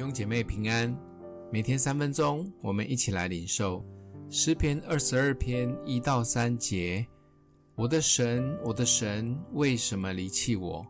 [0.00, 0.98] 弟兄姐妹平安，
[1.52, 3.84] 每天三分钟，我们一起来领受
[4.30, 7.06] 诗篇二十二篇一到三节。
[7.76, 10.82] 我的神，我的神，为什么离弃我？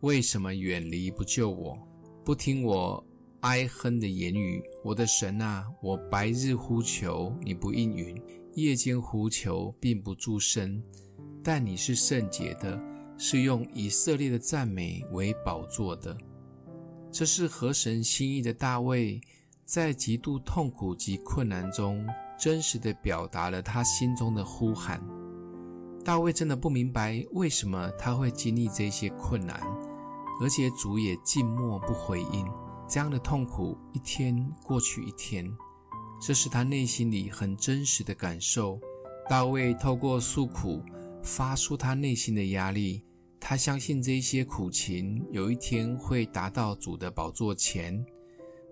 [0.00, 1.78] 为什么远离不救我？
[2.26, 3.02] 不听我
[3.40, 4.62] 哀哼的言语。
[4.84, 8.14] 我的神啊，我白日呼求，你不应允；
[8.54, 10.78] 夜间呼求，并不助声。
[11.42, 12.78] 但你是圣洁的，
[13.16, 16.14] 是用以色列的赞美为宝座的。
[17.12, 19.20] 这是合神心意的大卫，
[19.66, 22.06] 在极度痛苦及困难中，
[22.38, 24.98] 真实地表达了他心中的呼喊。
[26.02, 29.60] 大卫真的不明白为什么他会经历这些困难，
[30.40, 32.46] 而且主也静默不回应。
[32.88, 35.46] 这样的痛苦一天过去一天，
[36.18, 38.80] 这是他内心里很真实的感受。
[39.28, 40.82] 大卫透过诉苦，
[41.22, 43.02] 发出他内心的压力。
[43.44, 48.02] 他相信这些苦情有一天会达到主的宝座前。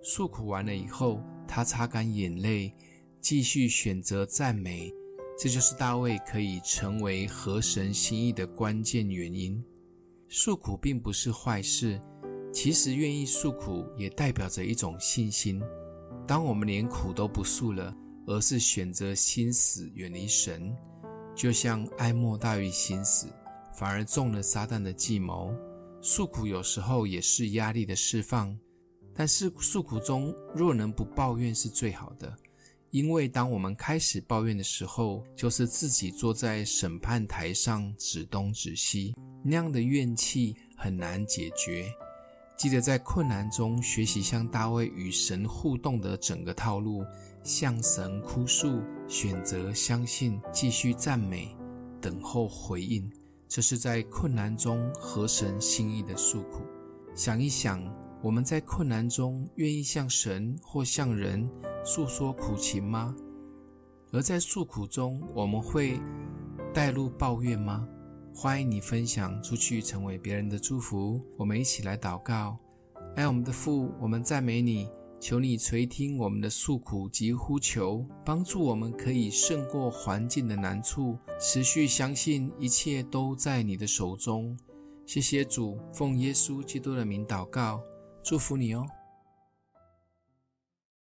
[0.00, 2.72] 诉苦完了以后，他擦干眼泪，
[3.20, 4.88] 继续选择赞美。
[5.36, 9.62] 这就是大卫可以成为合神心意的关键原因。
[10.28, 12.00] 诉苦并不是坏事，
[12.52, 15.60] 其实愿意诉苦也代表着一种信心。
[16.28, 17.92] 当我们连苦都不诉了，
[18.24, 20.72] 而是选择心死远离神，
[21.34, 23.26] 就像哀莫大于心死。
[23.72, 25.54] 反而中了撒旦的计谋。
[26.02, 28.58] 诉苦有时候也是压力的释放，
[29.14, 32.34] 但是诉苦中若能不抱怨是最好的，
[32.90, 41.84] 因为当我们开始抱怨的时候，就是自己坐在审判台上指东指西，那样的怨气很难解决。
[42.56, 47.04] 记得在困难中学习像大卫与神互动的整个套路，
[47.42, 51.54] 向神哭诉，选择相信，继续赞美，
[52.00, 53.10] 等候回应。
[53.50, 56.62] 这是在困难中合神心意的诉苦。
[57.16, 57.82] 想一想，
[58.22, 61.50] 我们在困难中愿意向神或向人
[61.84, 63.12] 诉说苦情吗？
[64.12, 66.00] 而在诉苦中，我们会
[66.72, 67.88] 带入抱怨吗？
[68.32, 71.20] 欢迎你分享出去，成为别人的祝福。
[71.36, 72.56] 我们一起来祷告：
[73.16, 74.88] 爱我们的父，我们赞美你。
[75.20, 84.58] 求你垂听我们的诉苦及呼求，帮助我们可以胜过环境的难处，持续相信一切都在你的手中。
[85.04, 87.82] 谢谢主，奉耶稣基督的名祷告，
[88.22, 88.86] 祝福你哦。